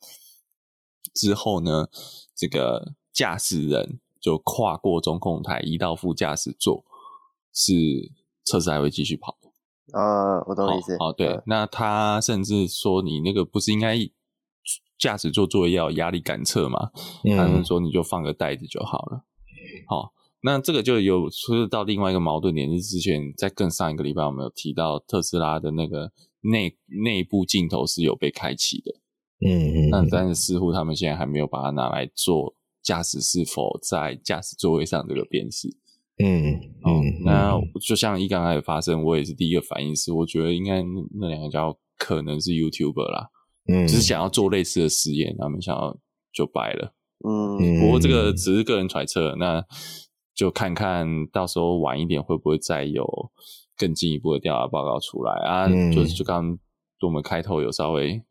[1.13, 1.87] 之后呢，
[2.33, 6.85] 这个驾驶人就跨过中控台移到副驾驶座，
[7.53, 7.73] 是
[8.45, 9.49] 测试还会继续跑的。
[9.97, 10.95] 啊、哦，我懂意思。
[10.99, 13.97] 哦，对、嗯，那他甚至说你那个不是应该
[14.99, 16.91] 驾驶座座位要压力感测吗？
[17.35, 19.25] 他们说你就放个袋子就好了。
[19.87, 20.11] 好、哦，
[20.43, 28.93] 那这个就有说到另外一个矛盾点，是之前在更上一个礼拜我们有提到特斯拉的那个内内部镜头是有被开启的。
[29.41, 35.69] 嗯嗯，那但是似乎他们现在还没有把它拿来做驾驶是否在驾驶座位上这个辨识。
[36.23, 36.53] 嗯
[36.85, 40.83] 嗯，那就像一刚开始发生，我也是第一个反应是，我觉得应该
[41.19, 43.29] 那两个家伙可能是 YouTuber 啦，
[43.67, 45.97] 嗯，只是想要做类似的实验，他们想要
[46.33, 46.93] 就掰了。
[47.27, 49.63] 嗯，不过这个只是个人揣测，那
[50.35, 53.31] 就看看到时候晚一点会不会再有
[53.77, 55.65] 更进一步的调查报告出来啊？
[55.67, 56.57] 嗯、就是就刚
[57.01, 58.21] 我们开头有稍微。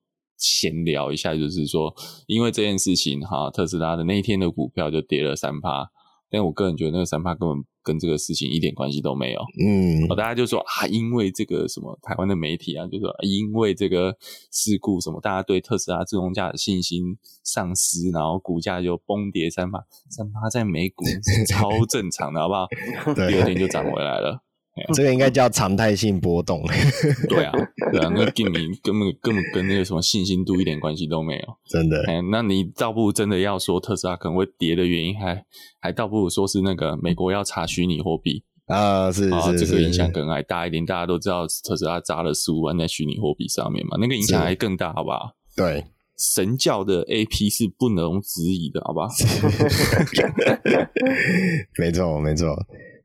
[0.40, 1.92] 闲聊一下，就是说，
[2.28, 5.90] 因为这件事情哈，特斯拉的那一天的股票就跌了三趴，
[6.30, 9.40] 但我个人觉得那个三趴根本跟这个事情一点关系都没有。
[9.64, 14.14] 嗯，大家就说啊，因为这个什么台湾的媒体啊，就说因为这个
[14.52, 21.04] 事故什么，大家对特斯拉自动驾驶信心丧失，然后股价就崩跌三八，三八在美股
[21.48, 22.66] 超正常的，好不好？
[23.16, 24.44] 第二天就涨回来了。
[24.94, 26.62] 这个应该叫常态性波动。
[27.28, 27.52] 对啊，
[27.92, 32.02] 对啊，那个根本根本根本跟那个什么信心度一点关系都没有，真的。
[32.06, 35.44] 哎，那你倒不如真的要说特斯拉可能会跌的原因还，还
[35.80, 40.84] 还倒不如说是那个美国要查虚拟货币啊，是是是，这个影响更还大一点。
[40.84, 45.32] 大家都知道特斯拉砸了十五万在虚拟货币上面嘛，那个影响还更大，好不好？
[45.56, 45.84] 对，
[46.18, 49.08] 神教的 AP 是不能质疑的，好不好？
[51.78, 52.54] 没错，没错。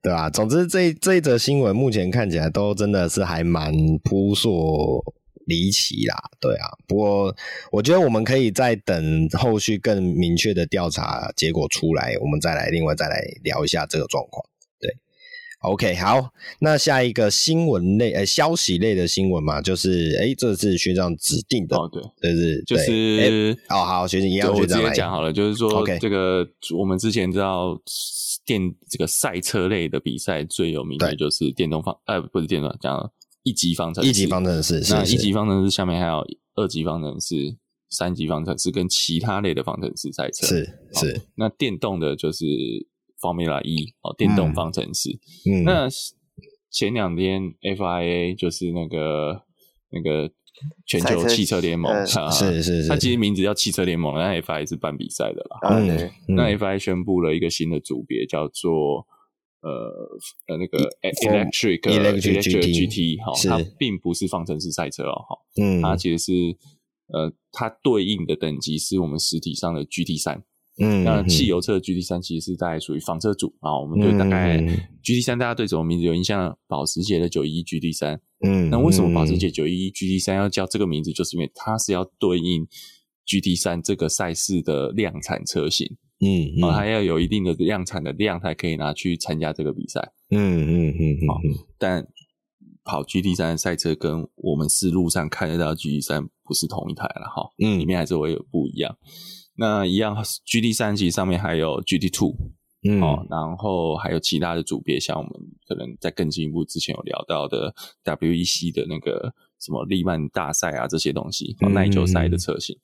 [0.03, 0.29] 对吧？
[0.29, 5.01] 总之这，这这一则新闻目前看起来都真的是还蛮扑朔
[5.45, 6.15] 离奇啦。
[6.41, 7.33] 对啊，不过
[7.71, 14.45] 我觉得我们可以再等后续更明确的调查结果出来，我们再来另外再来聊一下这个状况。
[14.77, 14.93] 对
[15.61, 26.45] ，OK，好，那下一个新闻类呃消息类的新闻嘛，就是哎，这是学长指定的，哦，对，就是就是哦，好，学长一样，我直接讲好了，就是说，OK，这个
[26.77, 27.81] 我们之前知道。
[28.45, 33.11] 电这个赛车类的比赛最有名的就是电动方，呃，不是电动，讲
[33.43, 34.09] 一级方程式。
[34.09, 36.25] 一级方程式，那一级方程式下面还有
[36.55, 37.57] 二级方程式、
[37.89, 40.47] 三级方程式跟其他类的方程式赛车。
[40.47, 41.21] 是是。
[41.35, 42.45] 那电动的就是
[43.19, 45.19] Formula E 哦，电动方程式。
[45.49, 45.63] 嗯。
[45.63, 45.87] 那
[46.69, 49.43] 前两天 FIA 就是那个
[49.89, 50.31] 那个。
[50.85, 55.77] 全球汽车联盟车是是是，它其实名字叫汽车联盟，那 FIA 是办比赛的啦。
[55.77, 59.05] 嗯，那 FIA 宣布了一个新的组别，叫做
[59.61, 59.69] 呃
[60.47, 66.57] 呃那个 Electric Electric GT 哈，它并不是方程式赛车哦哈，嗯，它其实是
[67.07, 70.43] 呃它对应的等级是我们实体上的 GT 三。
[70.79, 74.57] 嗯，那汽油车的 GT 三其实是大概属于房车组啊，我们就大概
[75.03, 76.57] GT 三大家对什么名字有印象？
[76.67, 81.13] 保时捷的九一一 GT 三，嗯，那为什么保时捷九一一 GT 三要叫这个名字？
[81.13, 82.67] 就是因为它是要对应
[83.27, 91.39] GT 三这个赛事的量产车型，嗯，啊，还要有一定的量产的量才可以拿去参加这个比赛，嗯嗯嗯，好，
[91.77, 92.07] 但
[92.83, 98.97] 跑 GT 三的赛车跟我们是路上看得到 GT 三不是同一台了哈，嗯，里面还是会有不一样。
[99.55, 102.35] 那一样，GT 三其实上面还有 GT Two，
[102.83, 105.31] 嗯，哦，然后还有其他的组别，像我们
[105.67, 112.75] 可能在更进一步之前有聊到的 WEC 的那个什么利曼大赛啊这些东西，哦，耐久赛的车型。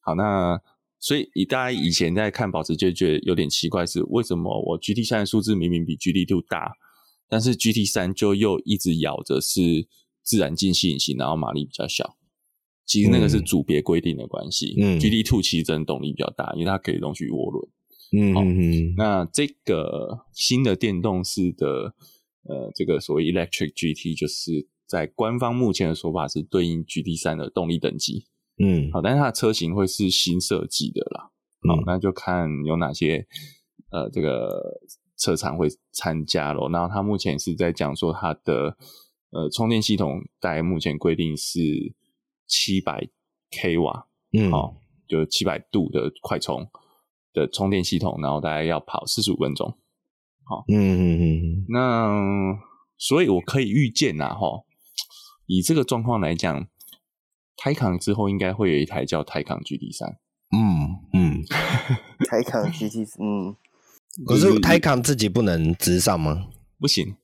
[0.00, 0.60] 好，那
[1.00, 6.72] 所以以大家以前在看保时捷觉得有点奇怪，是为什么我 GT 三的数字明明比 GT Two 大，
[7.28, 9.88] 但是 GT 三就又一直咬着是
[10.22, 12.17] 自然进气引擎，然后马力比较小。
[12.88, 14.74] 其实那个是组别规定的关系。
[14.80, 17.68] 嗯，GD Two 其实真的动力比较大，因为它可以容许涡轮。
[18.10, 18.42] 嗯，好，
[18.96, 21.94] 那这个新的电动式的
[22.44, 28.24] 呃，这个所谓 Electric GT，就是在官方目前的说法是对应 GT 三的动力等级。
[28.58, 31.30] 嗯，好，但是它的车型会是新设计的啦。
[31.68, 33.26] 好，那就看有哪些
[33.90, 34.80] 呃这个
[35.18, 36.70] 车厂会参加咯。
[36.70, 38.78] 然后它目前是在讲说它的
[39.30, 41.94] 呃充电系统，大概目前规定是。
[42.48, 43.08] 七百
[43.50, 44.74] k 瓦，嗯，好，
[45.06, 46.68] 就七百度的快充
[47.32, 49.78] 的充电系统，然后大概要跑四十五分钟，
[50.44, 52.58] 好，嗯嗯嗯，那
[52.96, 54.64] 所以我可以预见呐，哈，
[55.46, 56.66] 以这个状况来讲
[57.58, 60.18] ，Taycan 之后应该会有一台叫 Taycan GT 三。
[60.50, 61.44] 嗯嗯
[62.20, 63.54] ，Taycan GT 嗯，
[64.26, 66.48] 可是 Taycan 自己不能直上吗？
[66.80, 67.16] 不行。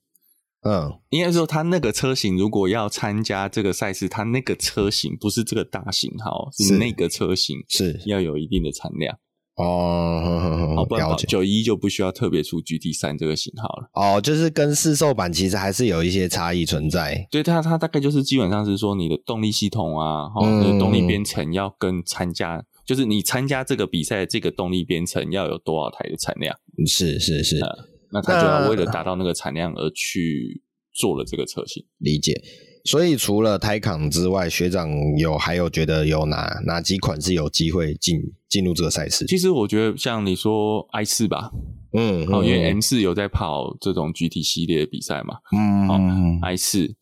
[0.65, 9.15] 嗯，应该说，它那个车型如果要参加这个赛事，它那个车型不是这个大型号，是那个车型是要有一定的产量
[9.57, 10.75] 哦。
[10.75, 13.91] 好，不然九一就不需要特别出 GT 三这个型号了。
[13.93, 17.29] 哦，就是跟市售版其实还是有一些差异存在。
[17.31, 26.57] 对，它它大概就是基本上是说，你的动力系统啊，哈、嗯，你的动力编程要跟参加，就是你参加这个比赛的这个动力编程要有多少台的产量？
[26.87, 27.59] 是是是。
[27.59, 32.41] 嗯那他就要为了达到那个产量而去做了这个车型，理解。
[32.85, 39.27] 所以除了 Taycan 之外，学长有还有觉得有哪哪几款是有机会进进入这个赛事？
[39.27, 41.51] 其实我觉得像你说 i 四吧，
[41.93, 46.95] 嗯，哦，因为 M 四有在跑这种 GT 系列的比赛嘛，嗯，哦，i 四，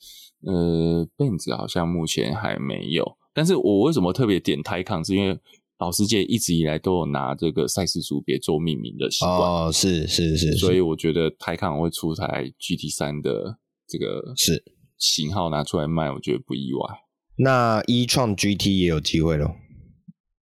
[0.47, 3.19] 呃，Benz 好像目前还没有。
[3.35, 5.05] 但是我为什么特别点 Taycan？
[5.05, 5.37] 是因为
[5.83, 14.63] 保时捷一直以来都有拿这个赛事组别做命名的习惯，哦，是是是，所以我觉得 Taycan 会出台 GT 三的这个是
[14.97, 16.89] 型号拿出来卖，我觉得不意外。
[17.35, 19.57] 那 e-tron GT 也有机会咯，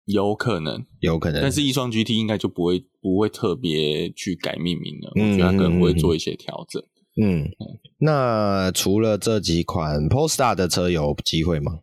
[0.06, 6.82] 有可能，有可能，但是 e-tron GT 应该就不会不会特别去改命名了，嗯、我觉得它可能会做一些调整。
[7.22, 11.82] 嗯，嗯，那除了这几款 Polestar 的车有机会吗？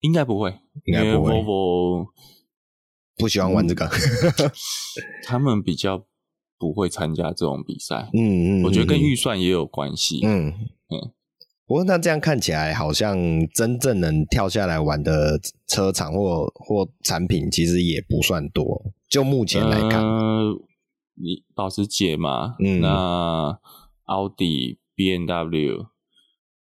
[0.00, 0.54] 应该不会，
[0.86, 1.32] 应该不会。
[1.32, 2.06] Volvo
[3.16, 4.50] 不喜欢玩这个，嗯，
[5.24, 6.04] 他们比较
[6.58, 8.08] 不会参加这种比赛。
[8.12, 10.20] 嗯嗯，我觉得跟预算也有关系。
[10.24, 10.48] 嗯
[10.90, 11.12] 嗯，
[11.66, 13.16] 不过那这样看起来，好像
[13.54, 18.82] 真正能跳下来玩的车厂或或产品，其实也不算多。
[19.08, 20.52] 就目前来看，呃，
[21.14, 23.58] 你保时捷嘛，嗯，那
[24.04, 25.86] 奥迪、B N W，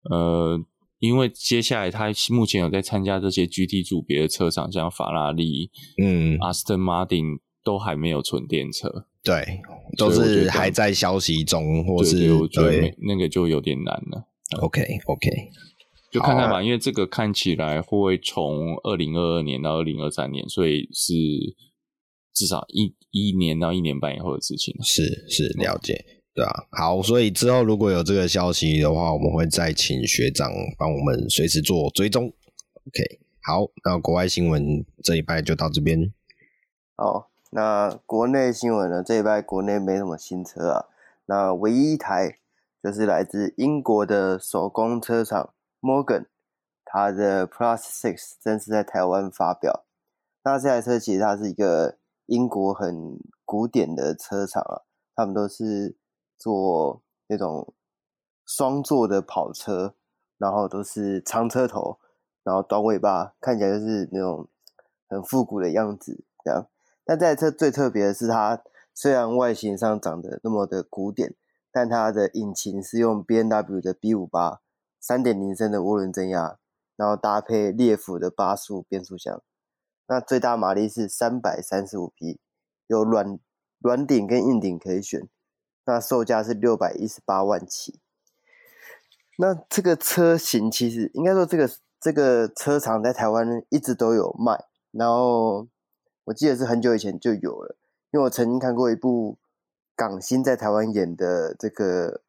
[0.09, 0.65] 呃。
[1.03, 5.69] 因为接下来他目前有在参加这些 GT 组别的车厂，像法拉利、
[6.01, 9.59] 嗯、阿斯顿马丁都还没有纯电车，对，
[9.97, 14.29] 都是还在消息中，或是对，对，我觉得对那个就有点难了。
[14.61, 15.29] OK OK，
[16.09, 21.13] 就看看吧，啊、因为这个看起来会从二零二二年到二零二三年，所以是
[22.33, 24.73] 至少一一年到一年半以后的事情。
[24.81, 26.12] 是是，了解。
[26.35, 32.23] 对啊，好，所以之后如果有这个消息的话，我们会再请学长帮我们随时做追踪。
[32.87, 36.11] OK，好，那国外新闻这一拜就到这边。
[36.95, 39.03] 好，那国内新闻呢？
[39.03, 40.85] 这一拜国内没什么新车啊。
[41.27, 42.39] 那唯一一台
[42.81, 46.25] 就是来自英国的手工车厂 Morgan，
[46.83, 49.85] 它的 Plus Six 正式在台湾发表。
[50.43, 54.81] 那这台车其实它是一个英国很古典的车厂啊，
[55.15, 55.95] 他们都是。
[56.37, 57.73] 做那种
[58.45, 59.95] 双座的跑车，
[60.37, 61.99] 然后都是长车头，
[62.43, 64.47] 然后短尾巴，看起来就是那种
[65.07, 66.23] 很复古的样子。
[66.43, 66.67] 这样，
[67.05, 68.61] 但这台车最特别的是，它
[68.93, 71.35] 虽然外形上长得那么的古典，
[71.71, 74.59] 但它的引擎是用 B N W 的 B 五八
[74.99, 76.59] 三点零升的涡轮增压，
[76.97, 79.41] 然后搭配列斧的八速变速箱，
[80.07, 82.39] 那最大马力是三百三十五匹，
[82.87, 83.39] 有软
[83.79, 85.29] 软顶跟硬顶可以选。
[85.85, 87.99] 那售价是六百一十八万起。
[89.37, 91.69] 那这个车型其实应该说，这个
[91.99, 94.65] 这个车厂在台湾一直都有卖。
[94.91, 95.67] 然后
[96.25, 97.75] 我记得是很久以前就有了，
[98.11, 99.37] 因为我曾经看过一部
[99.95, 102.21] 港星在台湾演的这个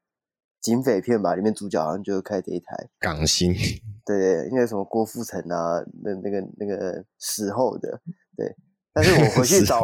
[0.61, 3.55] 警匪片吧，里面主角好像就开这一台港星。
[4.07, 8.01] 对，应该什么郭富城啊，那那个那个时候的
[8.37, 8.57] 对。
[8.95, 9.83] 但是我回去找，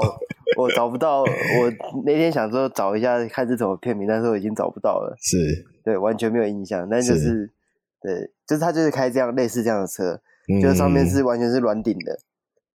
[0.60, 1.22] 我找不到。
[1.22, 1.26] 我
[2.04, 5.16] 那天想说找一下看是什么片名，但是我已经找不到了。
[5.20, 5.36] 是，
[5.84, 6.88] 对，完全没有印象。
[6.88, 7.52] 但就是，是
[8.00, 12.18] 对，就是他就是开这样类似这样的车，嗯、就是上面是完全是软顶的，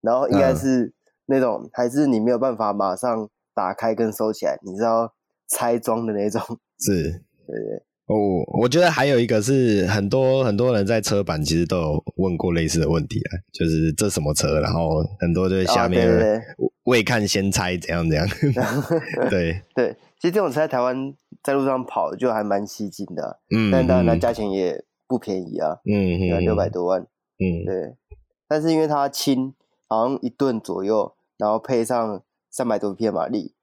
[0.01, 0.93] 然后应该是
[1.27, 5.15] 那种、嗯、还是你没有办法马上打开跟收起来，你知道
[5.49, 6.41] 拆装的那种。
[6.79, 7.83] 是，对对。
[8.07, 16.43] 哦，我觉得还有一个是很多很多人在车版其实都有问过类似的问题啊，就是这什么车，然后很多就下面
[16.85, 18.29] 未看先猜怎样怎样。
[19.31, 27.97] 对 对，其实这种车在台湾在路上跑就还蛮吸睛的，嗯，但当然它价钱也不便宜啊，嗯嗯，六百多万，嗯，对，
[28.47, 29.55] 但是因为它轻，
[29.89, 33.55] 好像一吨左右，然后配上三百多匹马力。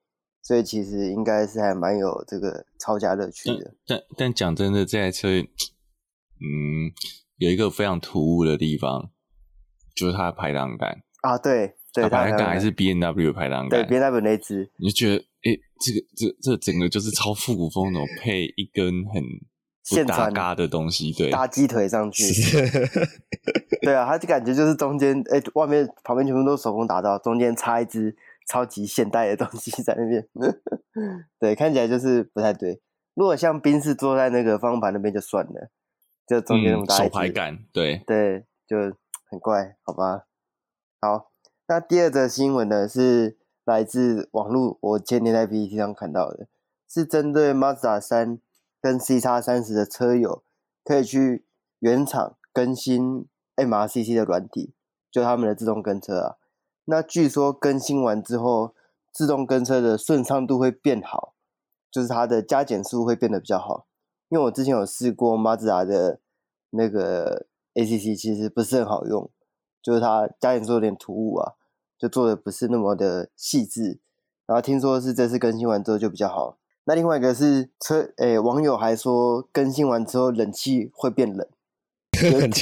[0.42, 3.74] 所以其实应该是还蛮有这个操驾乐趣的。
[3.86, 6.92] 但但讲真的，这台车，嗯，
[7.38, 9.12] 有一个非常突兀的地方，
[9.96, 19.24] 就是它的排档杆啊，对对，排档杆还是 B N W 排档杆，对 B N W 那只，你就觉得，哎、欸，这个这这整个就是超复古风那种，配一根很
[19.84, 22.24] 现搭嘎的东西，对，搭鸡腿上去，
[23.82, 28.16] 对啊，它就感觉就是中间，哎、欸，外面旁边全部都是手工打造，中间插一只
[28.48, 30.28] 超级现代的东西在那边，
[31.40, 32.82] 对，看起来就是不太对。
[33.14, 35.70] 如果像宾士坐在那个方向盘那边就算了，
[36.28, 38.78] 就中间那么大一、嗯、手排感，对对，就
[39.30, 40.26] 很怪，好吧。
[41.02, 41.32] 好，
[41.68, 46.48] 那第二则新闻呢是来自网络，我前天在 PPT 上看到的，
[46.88, 48.40] 是针对 Mazda 3。
[48.84, 50.44] 跟 C 叉三十的车友
[50.84, 51.46] 可以去
[51.78, 54.74] 原厂更新 MRCC 的软体，
[55.12, 56.38] 就他们的自动跟车啊。
[56.92, 58.76] 那据说更新完之后，
[59.14, 61.34] 自动跟车的顺畅度会变好，
[61.90, 63.88] 就是它的加减速会变得比较好。
[64.28, 66.20] 因为我之前有试过 Mazda 的
[66.72, 69.30] 那个 ACC，其实不是很好用，
[69.82, 71.54] 就是它加减速有点突兀啊，
[71.98, 74.02] 就做的不是那么的细致。
[74.46, 76.58] 然后听说是这次更新完之后就比较好。
[76.84, 81.48] 那另外一个是车，诶、欸，网友还说更新完之后冷气会变冷，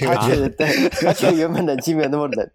[0.05, 0.67] 他觉得对，
[1.01, 2.51] 他觉得原本冷气没有那么冷，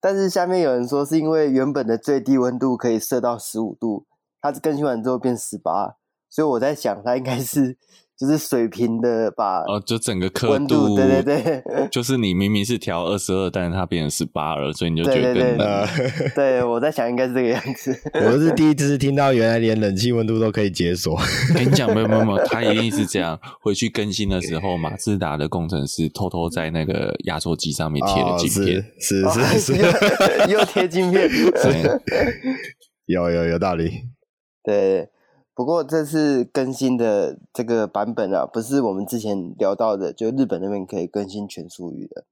[0.00, 4.06] 但是下面有人说是因为原本的最低温度可以设到十五度，
[4.40, 5.96] 它更新完之后变十八，
[6.28, 7.76] 所以我在想它应该是。
[8.20, 15.88] 就是水平的把哦，就整个刻度，对对对，就是你明明是调二十二，但是它变成十八了，所以你就觉得更冷。
[16.34, 17.98] 对，我在想应该是这个样子。
[18.12, 21.18] 我是第一次听到原来连冷气温度都可以解锁。
[21.56, 23.40] 跟你讲，没有没有没有，它一定是这样。
[23.62, 31.26] 回去更新的时候，马自达的工程师偷偷在那个压缩机上面贴了镜片，是是是，又贴镜片，
[33.06, 34.02] 有有有道理，
[34.62, 35.08] 对。
[35.60, 42.24] 不过这次更新的这个版本啊，不是我们之前聊到的，就日本那边可以更新全速域的，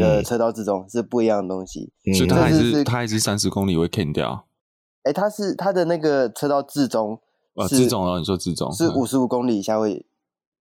[0.00, 1.92] 的车道自动是不一样的东西。
[2.04, 4.46] 嗯、所以它还是它还是三十公里会 can 掉。
[5.04, 7.20] 哎，它是它的那个车道自动，
[7.54, 10.04] 呃，自动哦，你说自动是五十五公里以下会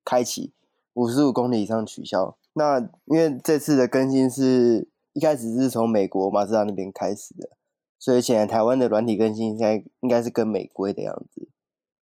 [0.06, 0.54] 开启，
[0.94, 2.38] 五十五公里以上取消。
[2.54, 7.50] 那因为这次的更新是一开始是从美国马自达那边开始的，
[7.98, 11.48] 所以现在台湾的软体更新应该应该是跟美规的样子。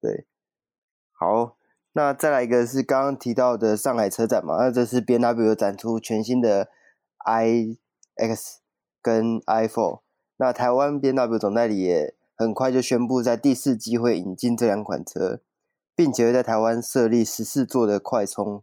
[0.04, 0.26] 对，
[1.12, 1.56] 好，
[1.94, 6.68] 那再来一个是刚刚提到的上海车展嘛，那这是 BMW 展出全新的
[7.24, 7.78] iX
[9.00, 10.02] 跟 i4，
[10.36, 15.40] 那台湾 BMW 总代理也很快就宣布在第四季会引进这两款车，
[15.96, 18.62] 并且会在台湾设立十四座的快充，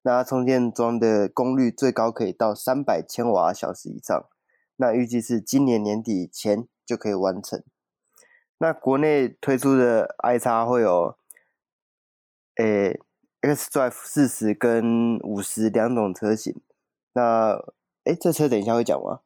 [0.00, 4.24] 那充电桩的功率最高可以到三百千瓦小时以上，
[4.76, 7.62] 那预计是今年年底前就可以完成。
[8.60, 11.16] 那国内推出的 i 叉会有，
[12.56, 12.98] 诶、
[13.42, 16.60] 欸、xDrive 四十跟五十两种车型。
[17.12, 17.52] 那，
[18.04, 19.20] 诶、欸、这车等一下会讲吗？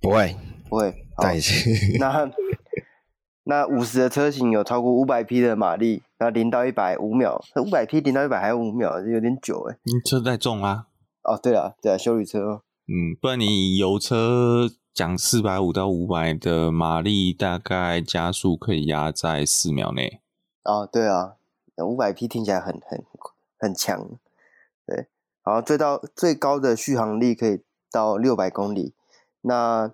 [0.00, 0.36] 不会，
[0.68, 1.06] 不会。
[1.16, 1.24] 好，
[2.00, 2.30] 那
[3.44, 9.76] 那五十的车型有超过五百匹的马力，那零到一百五秒，五百匹零到一百还有五秒，有点久诶。
[9.84, 10.88] 你车太重啊？
[11.22, 12.62] 哦，对了，对啊，修理车哦。
[12.88, 14.68] 嗯，不然你油车。
[14.94, 20.20] 讲四百五到五百的马力，大概加速可以压在四秒内。
[20.62, 21.34] 哦，对啊，
[21.78, 23.04] 五百匹听起来很很
[23.58, 24.08] 很强。
[24.86, 25.08] 对，
[25.42, 28.94] 然后最到最高的续航力可以到六百公里。
[29.40, 29.92] 那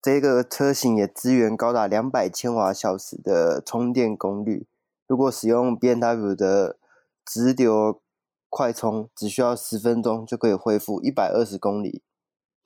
[0.00, 4.66] 这个车型也支援高达两百千瓦小时的充电功率。
[5.06, 6.78] 如果使用 BMW 的
[7.26, 8.00] 直流
[8.48, 12.02] 快充，只需要十分钟就可以恢复一百二十公里。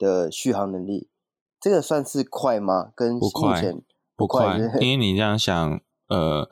[0.01, 1.07] 的续航能力，
[1.59, 2.91] 这个算是快吗？
[2.95, 3.83] 跟目前
[4.15, 6.49] 不快，不快，因为你这样想，呃，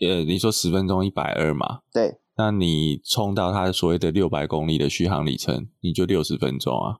[0.00, 6.98] 呃，你说十分钟一百二嘛，对，那你充到它所谓的六百公里的续航里程，你就六十分钟啊，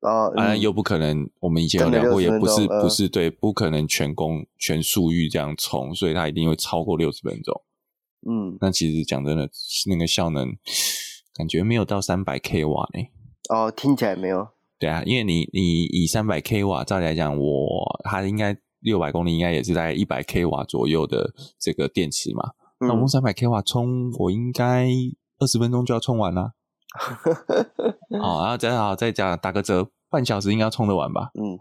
[0.00, 7.62] 哦，啊，又不可能，我们以前有聊过，也不是不是对，不可能全功全速域这样充，所以它一定会超过六十分钟，
[8.28, 9.48] 嗯，那其实讲真的，
[9.86, 10.56] 那个效能
[11.32, 13.08] 感觉没有到三百 k 瓦呢，
[13.48, 14.48] 哦，听起来没有。
[14.78, 22.52] 对啊，因为你你以三百 k 瓦，照理来讲，我它应该六百公里应该也是在一百 k 瓦左右的这个电池嘛。
[22.80, 24.86] 嗯、那我用三百 k 瓦充，我应该
[25.38, 26.52] 二十分钟就要充完了。
[28.20, 31.30] 好，然后再好再讲打个折，半小时应该要充得完吧？
[31.34, 31.58] 嗯，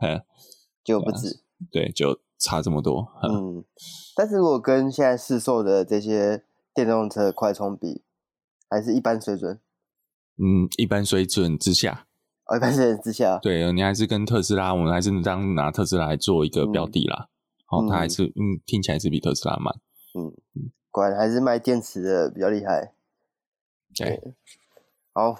[0.83, 1.43] 就不止。
[1.71, 3.07] 对，就差这么多。
[3.23, 3.63] 嗯，
[4.15, 6.43] 但是如果跟现在市售的这些
[6.73, 8.03] 电动车快充比，
[8.69, 9.61] 还是一般水准。
[10.37, 12.04] 嗯，一般水准之下。
[12.55, 17.29] 一般是之下，对，你还是跟特斯拉，我们还是当拿特斯拉来做一个标的啦。
[17.65, 19.73] 好、嗯，它、哦、还是嗯，听起来是比特斯拉慢。
[20.13, 22.93] 嗯嗯，果然还是卖电池的比较厉害。
[23.97, 24.33] 对，对，
[25.13, 25.39] 好，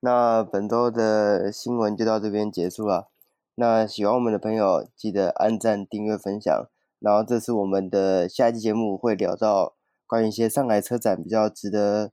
[0.00, 3.08] 那本周的新闻就到这边结束了。
[3.54, 6.52] 那喜欢我们的朋友，记得按赞、订阅、分享。
[6.98, 9.74] 然后，这是我们的下一期节目，会聊到
[10.06, 12.12] 关于一些上海车展比较值得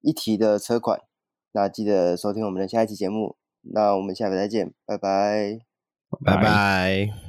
[0.00, 1.02] 一提的车款。
[1.52, 3.36] 那记得收听我们的下一期节目。
[3.72, 5.58] 那我们下回再见，拜拜，
[6.24, 7.25] 拜拜。